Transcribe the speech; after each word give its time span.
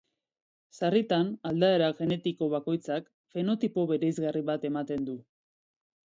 Sarritan, 0.77 1.29
aldaera 1.49 1.89
genetiko 1.99 2.47
bakoitzak 2.55 3.13
fenotipo 3.35 3.85
bereizgarri 3.93 4.43
bat 4.51 4.69
ematen 4.73 5.07
du. 5.13 5.21